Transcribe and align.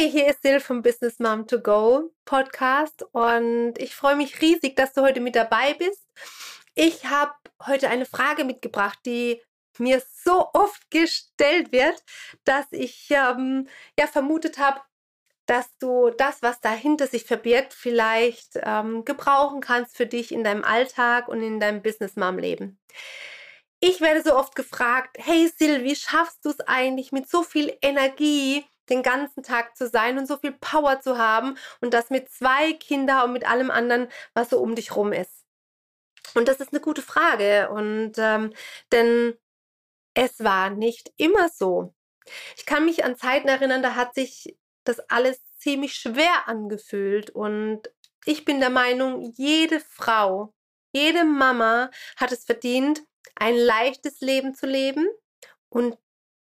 Hier 0.00 0.28
ist 0.28 0.42
Sil 0.46 0.60
vom 0.60 0.80
Business 0.80 1.18
Mom 1.18 1.48
to 1.48 1.60
Go 1.60 2.14
Podcast 2.24 3.02
und 3.10 3.74
ich 3.78 3.96
freue 3.96 4.14
mich 4.14 4.40
riesig, 4.40 4.76
dass 4.76 4.92
du 4.92 5.02
heute 5.02 5.18
mit 5.18 5.34
dabei 5.34 5.74
bist. 5.74 6.06
Ich 6.76 7.06
habe 7.06 7.32
heute 7.66 7.90
eine 7.90 8.06
Frage 8.06 8.44
mitgebracht, 8.44 9.00
die 9.04 9.42
mir 9.78 10.00
so 10.24 10.50
oft 10.52 10.88
gestellt 10.92 11.72
wird, 11.72 12.00
dass 12.44 12.66
ich 12.70 13.08
ähm, 13.10 13.66
ja 13.98 14.06
vermutet 14.06 14.58
habe, 14.58 14.80
dass 15.46 15.76
du 15.78 16.10
das, 16.10 16.42
was 16.42 16.60
dahinter 16.60 17.08
sich 17.08 17.24
verbirgt, 17.24 17.74
vielleicht 17.74 18.50
ähm, 18.62 19.04
gebrauchen 19.04 19.60
kannst 19.60 19.96
für 19.96 20.06
dich 20.06 20.30
in 20.30 20.44
deinem 20.44 20.62
Alltag 20.62 21.26
und 21.26 21.42
in 21.42 21.58
deinem 21.58 21.82
Business 21.82 22.14
Mom 22.14 22.38
Leben. 22.38 22.78
Ich 23.80 24.00
werde 24.00 24.22
so 24.22 24.36
oft 24.36 24.54
gefragt, 24.54 25.16
hey 25.18 25.50
Sil, 25.50 25.82
wie 25.82 25.96
schaffst 25.96 26.44
du 26.44 26.50
es 26.50 26.60
eigentlich 26.60 27.10
mit 27.10 27.28
so 27.28 27.42
viel 27.42 27.76
Energie 27.82 28.64
den 28.90 29.02
ganzen 29.02 29.42
Tag 29.42 29.76
zu 29.76 29.88
sein 29.88 30.18
und 30.18 30.26
so 30.26 30.36
viel 30.36 30.52
Power 30.52 31.00
zu 31.00 31.18
haben 31.18 31.56
und 31.80 31.94
das 31.94 32.10
mit 32.10 32.30
zwei 32.30 32.72
Kindern 32.74 33.24
und 33.24 33.32
mit 33.32 33.48
allem 33.48 33.70
anderen, 33.70 34.08
was 34.34 34.50
so 34.50 34.58
um 34.60 34.74
dich 34.74 34.96
rum 34.96 35.12
ist? 35.12 35.44
Und 36.34 36.48
das 36.48 36.60
ist 36.60 36.72
eine 36.72 36.80
gute 36.80 37.02
Frage. 37.02 37.70
Und 37.70 38.12
ähm, 38.18 38.52
denn 38.92 39.36
es 40.14 40.42
war 40.42 40.70
nicht 40.70 41.12
immer 41.16 41.48
so. 41.48 41.94
Ich 42.56 42.66
kann 42.66 42.84
mich 42.84 43.04
an 43.04 43.16
Zeiten 43.16 43.48
erinnern, 43.48 43.82
da 43.82 43.94
hat 43.94 44.14
sich 44.14 44.56
das 44.84 45.00
alles 45.08 45.40
ziemlich 45.58 45.94
schwer 45.94 46.48
angefühlt. 46.48 47.30
Und 47.30 47.90
ich 48.24 48.44
bin 48.44 48.60
der 48.60 48.70
Meinung, 48.70 49.32
jede 49.36 49.80
Frau, 49.80 50.54
jede 50.92 51.24
Mama 51.24 51.90
hat 52.16 52.32
es 52.32 52.44
verdient, 52.44 53.02
ein 53.36 53.56
leichtes 53.56 54.20
Leben 54.20 54.54
zu 54.54 54.66
leben 54.66 55.06
und 55.68 55.96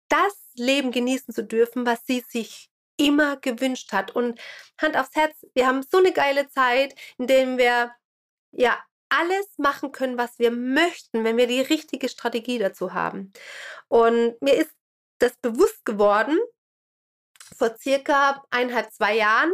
das 0.09 0.33
Leben 0.55 0.91
genießen 0.91 1.33
zu 1.33 1.43
dürfen, 1.43 1.85
was 1.85 2.05
sie 2.05 2.23
sich 2.27 2.69
immer 2.97 3.37
gewünscht 3.37 3.93
hat. 3.93 4.15
Und 4.15 4.39
Hand 4.79 4.97
aufs 4.97 5.15
Herz, 5.15 5.45
wir 5.53 5.67
haben 5.67 5.83
so 5.83 5.97
eine 5.97 6.11
geile 6.11 6.49
Zeit, 6.49 6.95
in 7.17 7.27
der 7.27 7.57
wir 7.57 7.91
ja 8.51 8.77
alles 9.09 9.47
machen 9.57 9.91
können, 9.91 10.17
was 10.17 10.37
wir 10.37 10.51
möchten, 10.51 11.23
wenn 11.23 11.37
wir 11.37 11.47
die 11.47 11.61
richtige 11.61 12.09
Strategie 12.09 12.59
dazu 12.59 12.93
haben. 12.93 13.33
Und 13.87 14.39
mir 14.41 14.53
ist 14.53 14.71
das 15.19 15.35
bewusst 15.41 15.85
geworden 15.85 16.37
vor 17.57 17.75
circa 17.77 18.43
eineinhalb, 18.51 18.91
zwei 18.93 19.15
Jahren, 19.15 19.51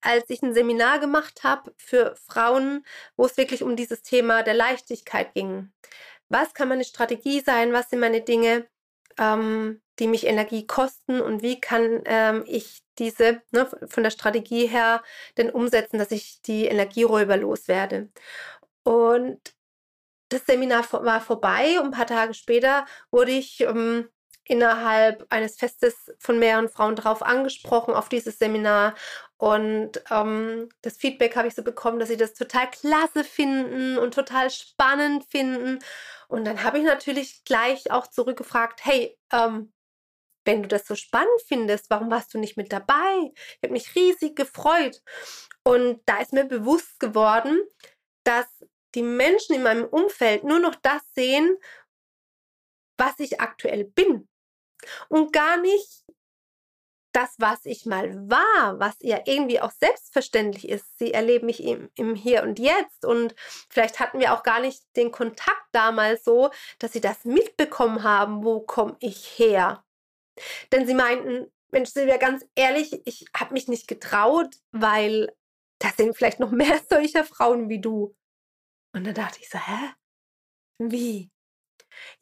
als 0.00 0.28
ich 0.28 0.42
ein 0.42 0.52
Seminar 0.52 0.98
gemacht 0.98 1.44
habe 1.44 1.72
für 1.78 2.16
Frauen, 2.26 2.84
wo 3.16 3.24
es 3.24 3.36
wirklich 3.36 3.62
um 3.62 3.76
dieses 3.76 4.02
Thema 4.02 4.42
der 4.42 4.54
Leichtigkeit 4.54 5.32
ging. 5.34 5.72
Was 6.28 6.54
kann 6.54 6.68
meine 6.68 6.84
Strategie 6.84 7.40
sein? 7.40 7.72
Was 7.72 7.88
sind 7.88 8.00
meine 8.00 8.20
Dinge? 8.20 8.68
Ähm, 9.18 9.80
die 9.98 10.08
mich 10.08 10.26
Energie 10.26 10.66
kosten 10.66 11.20
und 11.20 11.42
wie 11.42 11.60
kann 11.60 12.02
ähm, 12.04 12.44
ich 12.46 12.82
diese 12.98 13.42
ne, 13.50 13.68
von 13.86 14.02
der 14.02 14.10
Strategie 14.10 14.66
her 14.66 15.02
denn 15.36 15.50
umsetzen, 15.50 15.98
dass 15.98 16.10
ich 16.10 16.42
die 16.42 16.66
Energieräuber 16.66 17.36
loswerde. 17.36 18.10
Und 18.82 19.40
das 20.28 20.44
Seminar 20.46 20.84
war 20.92 21.20
vorbei 21.20 21.78
und 21.80 21.86
ein 21.86 21.90
paar 21.92 22.06
Tage 22.06 22.34
später 22.34 22.86
wurde 23.10 23.32
ich 23.32 23.60
ähm, 23.60 24.08
innerhalb 24.44 25.26
eines 25.30 25.56
Festes 25.56 26.12
von 26.18 26.38
mehreren 26.38 26.68
Frauen 26.68 26.96
darauf 26.96 27.22
angesprochen, 27.22 27.94
auf 27.94 28.08
dieses 28.08 28.38
Seminar. 28.38 28.94
Und 29.38 30.02
ähm, 30.10 30.68
das 30.82 30.96
Feedback 30.96 31.36
habe 31.36 31.48
ich 31.48 31.54
so 31.54 31.62
bekommen, 31.62 31.98
dass 31.98 32.08
sie 32.08 32.16
das 32.16 32.34
total 32.34 32.70
klasse 32.70 33.24
finden 33.24 33.98
und 33.98 34.14
total 34.14 34.50
spannend 34.50 35.24
finden. 35.28 35.80
Und 36.28 36.44
dann 36.44 36.62
habe 36.62 36.78
ich 36.78 36.84
natürlich 36.84 37.44
gleich 37.44 37.90
auch 37.90 38.06
zurückgefragt, 38.06 38.84
hey, 38.84 39.18
ähm, 39.32 39.72
wenn 40.44 40.62
du 40.62 40.68
das 40.68 40.86
so 40.86 40.94
spannend 40.94 41.42
findest, 41.46 41.90
warum 41.90 42.10
warst 42.10 42.32
du 42.32 42.38
nicht 42.38 42.56
mit 42.56 42.72
dabei? 42.72 43.32
Ich 43.34 43.58
habe 43.62 43.72
mich 43.72 43.94
riesig 43.94 44.36
gefreut. 44.36 45.02
Und 45.64 46.00
da 46.06 46.18
ist 46.18 46.32
mir 46.32 46.44
bewusst 46.44 47.00
geworden, 47.00 47.60
dass 48.24 48.46
die 48.94 49.02
Menschen 49.02 49.56
in 49.56 49.62
meinem 49.62 49.84
Umfeld 49.84 50.44
nur 50.44 50.60
noch 50.60 50.76
das 50.76 51.02
sehen, 51.14 51.58
was 52.96 53.18
ich 53.18 53.40
aktuell 53.40 53.84
bin 53.84 54.28
und 55.08 55.32
gar 55.32 55.56
nicht 55.58 56.05
das, 57.16 57.34
was 57.38 57.64
ich 57.64 57.86
mal 57.86 58.28
war, 58.28 58.78
was 58.78 58.94
ja 59.00 59.20
irgendwie 59.24 59.58
auch 59.58 59.70
selbstverständlich 59.70 60.68
ist. 60.68 60.98
Sie 60.98 61.14
erleben 61.14 61.46
mich 61.46 61.64
im, 61.64 61.90
im 61.94 62.14
Hier 62.14 62.42
und 62.42 62.58
Jetzt 62.58 63.06
und 63.06 63.34
vielleicht 63.70 64.00
hatten 64.00 64.20
wir 64.20 64.34
auch 64.34 64.42
gar 64.42 64.60
nicht 64.60 64.84
den 64.96 65.12
Kontakt 65.12 65.64
damals 65.72 66.24
so, 66.24 66.50
dass 66.78 66.92
sie 66.92 67.00
das 67.00 67.24
mitbekommen 67.24 68.02
haben, 68.02 68.44
wo 68.44 68.60
komme 68.60 68.98
ich 69.00 69.38
her. 69.38 69.82
Denn 70.72 70.86
sie 70.86 70.92
meinten, 70.92 71.50
Mensch, 71.70 71.88
Silvia, 71.88 72.18
ganz 72.18 72.44
ehrlich, 72.54 73.00
ich 73.06 73.24
habe 73.34 73.54
mich 73.54 73.66
nicht 73.66 73.88
getraut, 73.88 74.54
weil 74.72 75.34
da 75.78 75.88
sind 75.96 76.14
vielleicht 76.14 76.38
noch 76.38 76.50
mehr 76.50 76.78
solcher 76.90 77.24
Frauen 77.24 77.70
wie 77.70 77.80
du. 77.80 78.14
Und 78.94 79.04
dann 79.04 79.14
dachte 79.14 79.38
ich 79.40 79.48
so, 79.48 79.58
hä? 79.58 79.94
Wie? 80.78 81.30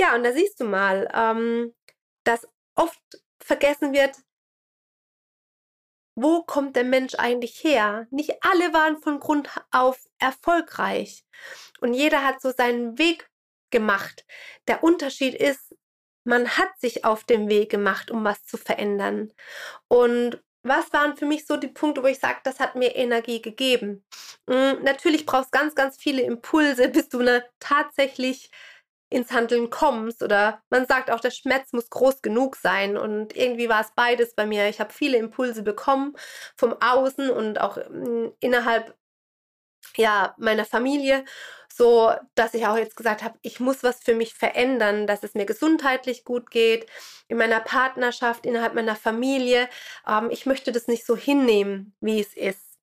Ja, 0.00 0.14
und 0.14 0.22
da 0.22 0.32
siehst 0.32 0.60
du 0.60 0.64
mal, 0.64 1.10
ähm, 1.12 1.74
dass 2.22 2.46
oft 2.76 3.02
vergessen 3.40 3.92
wird, 3.92 4.16
wo 6.14 6.42
kommt 6.42 6.76
der 6.76 6.84
Mensch 6.84 7.14
eigentlich 7.16 7.62
her? 7.64 8.06
Nicht 8.10 8.32
alle 8.42 8.72
waren 8.72 9.00
von 9.00 9.20
Grund 9.20 9.50
auf 9.70 9.98
erfolgreich 10.18 11.24
und 11.80 11.94
jeder 11.94 12.24
hat 12.24 12.40
so 12.40 12.50
seinen 12.50 12.98
Weg 12.98 13.28
gemacht. 13.70 14.24
Der 14.68 14.84
Unterschied 14.84 15.34
ist, 15.34 15.74
man 16.24 16.56
hat 16.56 16.78
sich 16.78 17.04
auf 17.04 17.24
den 17.24 17.48
Weg 17.48 17.70
gemacht, 17.70 18.10
um 18.10 18.24
was 18.24 18.44
zu 18.44 18.56
verändern. 18.56 19.32
Und 19.88 20.42
was 20.62 20.92
waren 20.94 21.16
für 21.16 21.26
mich 21.26 21.46
so 21.46 21.58
die 21.58 21.68
Punkte, 21.68 22.02
wo 22.02 22.06
ich 22.06 22.18
sage, 22.18 22.40
das 22.44 22.58
hat 22.58 22.74
mir 22.74 22.96
Energie 22.96 23.42
gegeben? 23.42 24.04
Hm, 24.48 24.82
natürlich 24.82 25.26
brauchst 25.26 25.52
ganz, 25.52 25.74
ganz 25.74 25.98
viele 25.98 26.22
Impulse, 26.22 26.88
bis 26.88 27.10
du 27.10 27.20
ne, 27.20 27.44
tatsächlich 27.58 28.50
ins 29.10 29.32
Handeln 29.32 29.70
kommst. 29.70 30.22
Oder 30.22 30.62
man 30.70 30.86
sagt 30.86 31.10
auch, 31.10 31.20
der 31.20 31.30
Schmerz 31.30 31.72
muss 31.72 31.90
groß 31.90 32.22
genug 32.22 32.56
sein. 32.56 32.96
Und 32.96 33.36
irgendwie 33.36 33.68
war 33.68 33.80
es 33.80 33.92
beides 33.94 34.34
bei 34.34 34.46
mir. 34.46 34.68
Ich 34.68 34.80
habe 34.80 34.92
viele 34.92 35.18
Impulse 35.18 35.62
bekommen 35.62 36.16
vom 36.56 36.74
Außen 36.80 37.30
und 37.30 37.60
auch 37.60 37.76
hm, 37.76 38.32
innerhalb 38.40 38.94
ja, 39.96 40.34
meiner 40.38 40.64
Familie, 40.64 41.24
so 41.72 42.12
dass 42.34 42.54
ich 42.54 42.66
auch 42.66 42.76
jetzt 42.76 42.96
gesagt 42.96 43.22
habe, 43.22 43.38
ich 43.42 43.60
muss 43.60 43.82
was 43.82 44.02
für 44.02 44.14
mich 44.14 44.34
verändern, 44.34 45.06
dass 45.06 45.22
es 45.22 45.34
mir 45.34 45.44
gesundheitlich 45.44 46.24
gut 46.24 46.50
geht, 46.50 46.86
in 47.28 47.36
meiner 47.36 47.60
Partnerschaft, 47.60 48.46
innerhalb 48.46 48.74
meiner 48.74 48.96
Familie. 48.96 49.68
Ähm, 50.06 50.30
ich 50.30 50.46
möchte 50.46 50.72
das 50.72 50.86
nicht 50.88 51.04
so 51.06 51.16
hinnehmen, 51.16 51.94
wie 52.00 52.20
es 52.20 52.34
ist. 52.34 52.78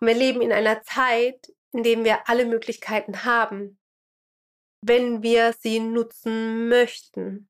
Und 0.00 0.06
wir 0.08 0.14
leben 0.14 0.40
in 0.42 0.52
einer 0.52 0.82
Zeit, 0.82 1.52
in 1.72 1.82
der 1.82 2.02
wir 2.04 2.28
alle 2.28 2.46
Möglichkeiten 2.46 3.24
haben 3.24 3.78
wenn 4.86 5.22
wir 5.22 5.54
sie 5.58 5.80
nutzen 5.80 6.68
möchten. 6.68 7.48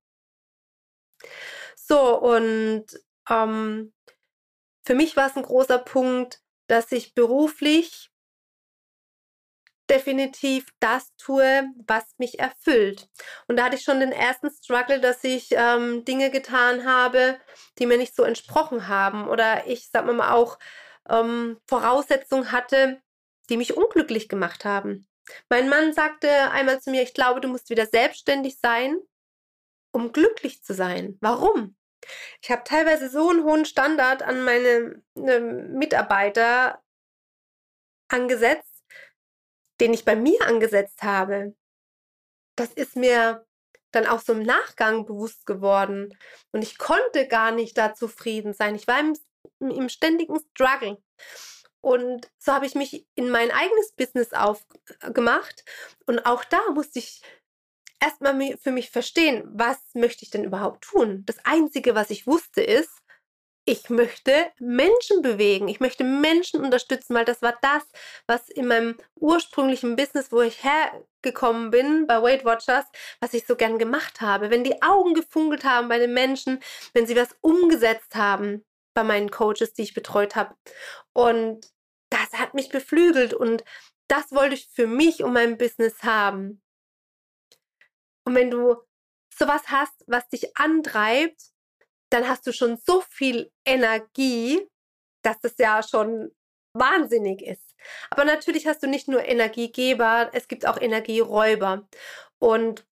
So, 1.77 2.19
und 2.19 2.87
ähm, 3.29 3.93
für 4.87 4.95
mich 4.95 5.17
war 5.17 5.29
es 5.29 5.37
ein 5.37 5.43
großer 5.43 5.79
Punkt, 5.79 6.41
dass 6.67 6.93
ich 6.93 7.15
beruflich 7.15 8.11
definitiv 9.91 10.67
das 10.81 11.15
tue, 11.17 11.65
was 11.87 12.05
mich 12.17 12.39
erfüllt. 12.39 13.09
Und 13.49 13.57
da 13.57 13.65
hatte 13.65 13.77
ich 13.77 13.83
schon 13.83 14.01
den 14.01 14.13
ersten 14.13 14.51
Struggle, 14.51 15.01
dass 15.01 15.23
ich 15.25 15.49
ähm, 15.51 16.05
Dinge 16.05 16.31
getan 16.31 16.87
habe, 16.87 17.39
die 17.79 17.87
mir 17.87 17.99
nicht 17.99 18.17
so 18.17 18.23
entsprochen 18.23 18.89
haben. 18.89 19.29
Oder 19.29 19.67
ich, 19.67 19.91
sag 19.91 20.07
mal 20.07 20.33
auch, 20.33 20.59
ähm, 21.09 21.59
Voraussetzungen 21.69 22.51
hatte, 22.51 23.03
die 23.51 23.59
mich 23.59 23.77
unglücklich 23.77 24.29
gemacht 24.29 24.65
haben. 24.65 25.07
Mein 25.49 25.69
Mann 25.69 25.93
sagte 25.93 26.31
einmal 26.51 26.81
zu 26.81 26.91
mir, 26.91 27.03
ich 27.03 27.15
glaube, 27.15 27.41
du 27.41 27.49
musst 27.49 27.71
wieder 27.71 27.87
selbstständig 27.87 28.59
sein, 28.61 28.99
um 29.93 30.13
glücklich 30.13 30.63
zu 30.63 30.75
sein. 30.75 31.17
Warum? 31.21 31.77
Ich 32.43 32.51
habe 32.51 32.65
teilweise 32.65 33.09
so 33.09 33.31
einen 33.31 33.45
hohen 33.45 33.65
Standard 33.65 34.23
an 34.23 34.45
meine 34.45 35.03
ne, 35.15 35.41
Mitarbeiter 35.41 36.83
angesetzt, 38.09 38.85
den 39.81 39.95
ich 39.95 40.05
bei 40.05 40.17
mir 40.17 40.47
angesetzt 40.47 41.03
habe. 41.03 41.55
Das 42.57 42.73
ist 42.73 42.97
mir 42.97 43.47
dann 43.93 44.07
auch 44.07 44.21
so 44.21 44.33
im 44.33 44.43
Nachgang 44.43 45.07
bewusst 45.07 45.47
geworden. 45.47 46.17
Und 46.53 46.63
ich 46.63 46.79
konnte 46.79 47.27
gar 47.29 47.53
nicht 47.53 47.79
da 47.79 47.95
zufrieden 47.95 48.53
sein. 48.53 48.75
Ich 48.75 48.87
war 48.87 49.01
im, 49.01 49.17
im 49.61 49.89
ständigen 49.89 50.39
Struggle. 50.51 51.03
Und 51.85 52.31
so 52.39 52.53
habe 52.55 52.65
ich 52.65 52.75
mich 52.75 53.07
in 53.15 53.29
mein 53.29 53.51
eigenes 53.51 53.93
Business 53.93 54.33
aufgemacht. 54.33 55.67
Und 56.07 56.25
auch 56.25 56.43
da 56.43 56.59
musste 56.71 56.99
ich 56.99 57.21
erstmal 58.01 58.57
für 58.57 58.71
mich 58.71 58.89
verstehen, 58.89 59.45
was 59.53 59.77
möchte 59.93 60.25
ich 60.25 60.31
denn 60.31 60.45
überhaupt 60.45 60.85
tun? 60.85 61.25
Das 61.27 61.45
Einzige, 61.45 61.95
was 61.95 62.09
ich 62.09 62.27
wusste, 62.27 62.63
ist, 62.63 63.03
ich 63.67 63.91
möchte 63.91 64.51
Menschen 64.59 65.21
bewegen, 65.21 65.69
ich 65.69 65.79
möchte 65.79 66.05
Menschen 66.05 66.65
unterstützen, 66.65 67.15
weil 67.15 67.27
das 67.27 67.43
war 67.43 67.59
das, 67.61 67.83
was 68.27 68.49
in 68.49 68.67
meinem 68.67 68.97
ursprünglichen 69.17 69.95
Business, 69.95 70.33
wo 70.33 70.41
ich 70.41 70.65
hergekommen 70.65 71.71
bin, 71.71 72.07
bei 72.07 72.23
Weight 72.23 72.47
Watchers, 72.47 72.87
was 73.21 73.35
ich 73.35 73.47
so 73.47 73.57
gern 73.57 73.79
gemacht 73.79 74.23
habe. 74.23 74.49
Wenn 74.49 74.65
die 74.65 74.81
Augen 74.81 75.13
gefunkelt 75.13 75.65
haben 75.65 75.89
bei 75.89 75.99
den 75.99 76.15
Menschen, 76.15 76.63
wenn 76.95 77.07
sie 77.07 77.17
was 77.17 77.37
umgesetzt 77.43 78.15
haben 78.15 78.65
bei 78.95 79.05
meinen 79.05 79.31
Coaches, 79.31 79.75
die 79.75 79.83
ich 79.83 79.93
betreut 79.93 80.35
habe. 80.35 80.55
Und 81.13 81.74
das 82.15 82.39
hat 82.39 82.55
mich 82.55 82.69
beflügelt 82.69 83.35
und 83.35 83.65
das 84.09 84.31
wollte 84.31 84.55
ich 84.55 84.69
für 84.73 84.87
mich 84.87 85.23
und 85.23 85.33
mein 85.33 85.59
Business 85.59 86.03
haben. 86.03 86.63
Und 88.25 88.35
wenn 88.35 88.51
du 88.51 88.77
sowas 89.37 89.63
hast, 89.67 90.05
was 90.07 90.29
dich 90.29 90.57
antreibt, 90.57 91.51
dann 92.11 92.29
hast 92.29 92.47
du 92.47 92.53
schon 92.53 92.77
so 92.77 93.01
viel 93.01 93.51
Energie, 93.67 94.61
dass 95.23 95.41
das 95.41 95.59
ja 95.59 95.83
schon 95.83 96.31
wahnsinnig 96.75 97.43
ist. 97.43 97.75
Aber 98.11 98.25
natürlich 98.25 98.67
hast 98.67 98.83
du 98.83 98.87
nicht 98.87 99.09
nur 99.09 99.25
Energiegeber, 99.25 100.31
es 100.33 100.49
gibt 100.49 100.67
auch 100.67 100.81
Energieräuber. 100.81 101.89
Und 102.39 102.87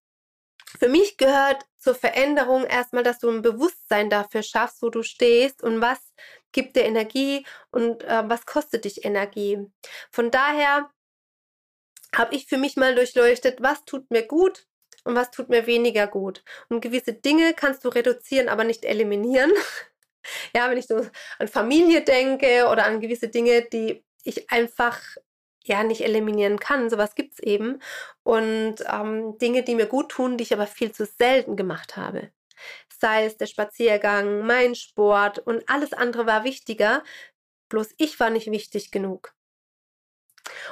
für 0.79 0.89
mich 0.89 1.17
gehört 1.17 1.67
zur 1.79 1.95
Veränderung 1.95 2.65
erstmal, 2.65 3.03
dass 3.03 3.19
du 3.19 3.29
ein 3.29 3.43
Bewusstsein 3.43 4.11
dafür 4.11 4.43
schaffst, 4.43 4.83
wo 4.83 4.91
du 4.91 5.03
stehst 5.03 5.63
und 5.63 5.81
was 5.81 5.99
gibt 6.53 6.77
dir 6.77 6.85
Energie 6.85 7.47
und 7.71 8.05
äh, 8.05 8.29
was 8.29 8.47
kostet 8.47 8.85
dich 8.85 9.05
Energie. 9.05 9.59
Von 10.11 10.31
daher 10.31 10.91
habe 12.15 12.35
ich 12.35 12.47
für 12.47 12.59
mich 12.59 12.77
mal 12.77 12.95
durchleuchtet, 12.95 13.63
was 13.63 13.85
tut 13.85 14.11
mir 14.11 14.27
gut 14.27 14.67
und 15.05 15.15
was 15.15 15.31
tut 15.31 15.49
mir 15.49 15.67
weniger 15.67 16.07
gut. 16.07 16.45
Und 16.69 16.81
gewisse 16.81 17.15
Dinge 17.15 17.55
kannst 17.55 17.85
du 17.85 17.89
reduzieren, 17.89 18.49
aber 18.49 18.65
nicht 18.65 18.85
eliminieren. 18.85 19.51
ja, 20.55 20.71
wenn 20.71 20.79
ich 20.79 20.87
so 20.87 21.07
an 21.39 21.49
Familie 21.49 22.03
denke 22.03 22.69
oder 22.71 22.85
an 22.85 23.01
gewisse 23.01 23.29
Dinge, 23.29 23.63
die 23.63 24.05
ich 24.25 24.51
einfach 24.51 25.01
ja 25.65 25.85
nicht 25.85 26.03
eliminieren 26.03 26.59
kann. 26.59 26.91
Sowas 26.91 27.15
gibt 27.15 27.35
es 27.35 27.39
eben. 27.41 27.81
Und 28.23 28.77
ähm, 28.89 29.39
Dinge, 29.39 29.63
die 29.63 29.75
mir 29.75 29.87
gut 29.87 30.11
tun, 30.11 30.37
die 30.37 30.45
ich 30.45 30.53
aber 30.53 30.67
viel 30.67 30.93
zu 30.93 31.07
selten 31.07 31.57
gemacht 31.57 31.97
habe. 31.97 32.33
Sei 33.01 33.25
es 33.25 33.37
der 33.37 33.47
Spaziergang, 33.47 34.47
mein 34.47 34.75
Sport 34.75 35.39
und 35.41 35.69
alles 35.69 35.93
andere 35.93 36.27
war 36.27 36.45
wichtiger. 36.45 37.03
Bloß 37.69 37.95
ich 37.99 38.21
war 38.21 38.31
nicht 38.31 38.51
wichtig 38.51 38.91
genug. 38.91 39.35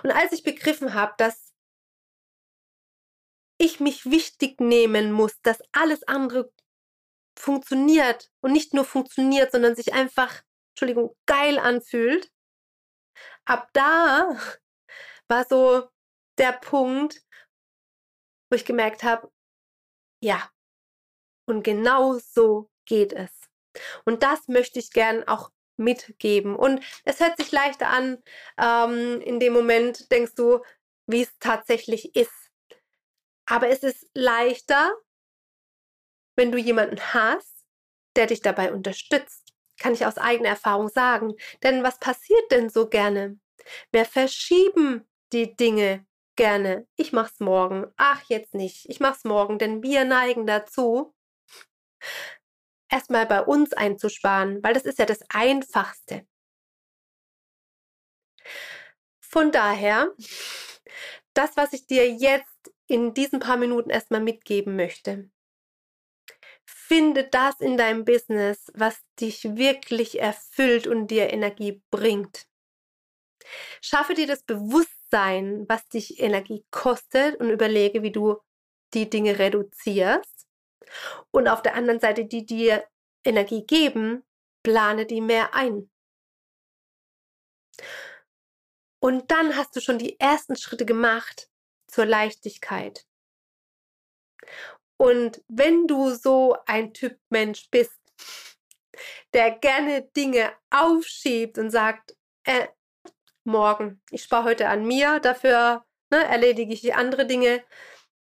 Und 0.02 0.10
als 0.10 0.32
ich 0.32 0.42
begriffen 0.42 0.94
habe, 0.94 1.14
dass 1.19 1.52
ich 3.58 3.81
mich 3.81 4.06
wichtig 4.10 4.60
nehmen 4.60 5.12
muss, 5.12 5.40
dass 5.42 5.58
alles 5.72 6.02
andere 6.04 6.50
funktioniert 7.38 8.31
und 8.40 8.52
nicht 8.52 8.75
nur 8.75 8.84
funktioniert, 8.84 9.52
sondern 9.52 9.76
sich 9.76 9.92
einfach, 9.92 10.42
Entschuldigung, 10.72 11.14
geil 11.26 11.58
anfühlt. 11.58 12.31
Ab 13.44 13.69
da 13.72 14.37
war 15.30 15.46
so 15.48 15.88
der 16.38 16.52
Punkt, 16.52 17.22
wo 18.50 18.56
ich 18.56 18.64
gemerkt 18.64 19.02
habe, 19.02 19.30
ja, 20.22 20.50
und 21.46 21.62
genau 21.62 22.18
so 22.18 22.70
geht 22.84 23.12
es. 23.12 23.30
Und 24.04 24.22
das 24.22 24.48
möchte 24.48 24.78
ich 24.78 24.90
gern 24.92 25.26
auch 25.26 25.50
mitgeben. 25.76 26.56
Und 26.56 26.84
es 27.04 27.20
hört 27.20 27.36
sich 27.38 27.52
leichter 27.52 27.88
an, 27.88 28.22
ähm, 28.58 29.20
in 29.20 29.40
dem 29.40 29.52
Moment 29.52 30.10
denkst 30.12 30.34
du, 30.34 30.62
wie 31.06 31.22
es 31.22 31.38
tatsächlich 31.38 32.14
ist. 32.14 32.50
Aber 33.46 33.68
es 33.68 33.82
ist 33.82 34.08
leichter, 34.14 34.92
wenn 36.36 36.52
du 36.52 36.58
jemanden 36.58 37.00
hast, 37.14 37.64
der 38.16 38.26
dich 38.26 38.42
dabei 38.42 38.72
unterstützt. 38.72 39.52
Kann 39.78 39.94
ich 39.94 40.04
aus 40.04 40.18
eigener 40.18 40.50
Erfahrung 40.50 40.88
sagen. 40.88 41.34
Denn 41.62 41.82
was 41.82 41.98
passiert 41.98 42.50
denn 42.50 42.68
so 42.68 42.88
gerne? 42.88 43.40
Wir 43.92 44.04
verschieben 44.04 45.09
die 45.32 45.56
Dinge 45.56 46.06
gerne. 46.36 46.86
Ich 46.96 47.12
mach's 47.12 47.40
morgen. 47.40 47.86
Ach, 47.96 48.22
jetzt 48.28 48.54
nicht. 48.54 48.88
Ich 48.88 49.00
mach's 49.00 49.24
morgen, 49.24 49.58
denn 49.58 49.82
wir 49.82 50.04
neigen 50.04 50.46
dazu, 50.46 51.14
erstmal 52.90 53.26
bei 53.26 53.42
uns 53.42 53.72
einzusparen, 53.72 54.62
weil 54.62 54.74
das 54.74 54.84
ist 54.84 54.98
ja 54.98 55.06
das 55.06 55.20
Einfachste. 55.28 56.26
Von 59.20 59.52
daher, 59.52 60.12
das, 61.34 61.56
was 61.56 61.72
ich 61.72 61.86
dir 61.86 62.10
jetzt 62.10 62.72
in 62.88 63.14
diesen 63.14 63.38
paar 63.38 63.56
Minuten 63.56 63.90
erstmal 63.90 64.20
mitgeben 64.20 64.74
möchte. 64.76 65.30
Finde 66.66 67.28
das 67.28 67.60
in 67.60 67.76
deinem 67.76 68.04
Business, 68.04 68.72
was 68.74 69.00
dich 69.20 69.56
wirklich 69.56 70.20
erfüllt 70.20 70.88
und 70.88 71.06
dir 71.06 71.32
Energie 71.32 71.80
bringt. 71.90 72.48
Schaffe 73.80 74.14
dir 74.14 74.26
das 74.26 74.42
Bewusstsein, 74.42 75.00
was 75.68 75.88
dich 75.88 76.20
Energie 76.20 76.64
kostet 76.70 77.36
und 77.36 77.50
überlege, 77.50 78.02
wie 78.02 78.12
du 78.12 78.38
die 78.94 79.08
Dinge 79.08 79.38
reduzierst. 79.38 80.46
Und 81.30 81.48
auf 81.48 81.62
der 81.62 81.74
anderen 81.74 82.00
Seite, 82.00 82.24
die 82.24 82.44
dir 82.44 82.84
Energie 83.24 83.64
geben, 83.64 84.24
plane 84.62 85.06
die 85.06 85.20
mehr 85.20 85.54
ein. 85.54 85.90
Und 89.02 89.30
dann 89.30 89.56
hast 89.56 89.74
du 89.76 89.80
schon 89.80 89.98
die 89.98 90.18
ersten 90.20 90.56
Schritte 90.56 90.84
gemacht, 90.84 91.48
zur 91.86 92.06
Leichtigkeit. 92.06 93.06
Und 94.98 95.42
wenn 95.48 95.86
du 95.86 96.10
so 96.10 96.56
ein 96.66 96.92
Typ 96.92 97.18
Mensch 97.30 97.70
bist, 97.70 97.98
der 99.32 99.52
gerne 99.52 100.02
Dinge 100.14 100.52
aufschiebt 100.70 101.56
und 101.56 101.70
sagt, 101.70 102.16
äh, 102.44 102.68
morgen, 103.44 104.02
ich 104.10 104.22
spare 104.22 104.44
heute 104.44 104.69
an 104.69 104.84
mir, 104.87 105.20
dafür 105.20 105.84
ne, 106.10 106.25
erledige 106.25 106.72
ich 106.72 106.94
andere 106.94 107.26
Dinge, 107.26 107.64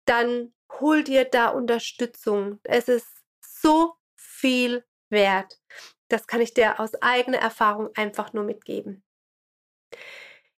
dann 0.05 0.53
hol 0.79 1.03
dir 1.03 1.25
da 1.25 1.49
Unterstützung. 1.49 2.59
Es 2.63 2.87
ist 2.87 3.07
so 3.41 3.95
viel 4.15 4.85
wert. 5.09 5.59
Das 6.07 6.27
kann 6.27 6.41
ich 6.41 6.53
dir 6.53 6.79
aus 6.79 6.95
eigener 7.01 7.39
Erfahrung 7.39 7.89
einfach 7.95 8.33
nur 8.33 8.43
mitgeben. 8.43 9.03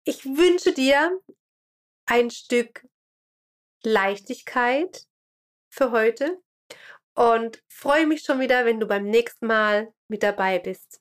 Ich 0.03 0.25
wünsche 0.25 0.73
dir 0.73 1.19
ein 2.05 2.29
Stück 2.31 2.87
Leichtigkeit 3.83 5.05
für 5.69 5.91
heute 5.91 6.41
und 7.13 7.63
freue 7.67 8.07
mich 8.07 8.23
schon 8.23 8.39
wieder, 8.39 8.65
wenn 8.65 8.79
du 8.79 8.87
beim 8.87 9.05
nächsten 9.05 9.47
Mal 9.47 9.93
mit 10.07 10.23
dabei 10.23 10.59
bist. 10.59 11.00